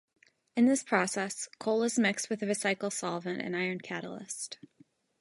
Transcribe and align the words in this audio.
In 0.55 0.65
this 0.65 0.81
process, 0.81 1.47
coal 1.59 1.83
is 1.83 1.99
mixed 1.99 2.27
with 2.27 2.41
a 2.41 2.47
recycle 2.47 2.91
solvent 2.91 3.39
and 3.39 3.55
iron 3.55 3.79
catalyst. 3.81 4.57